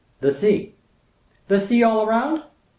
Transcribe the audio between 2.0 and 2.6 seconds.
round?"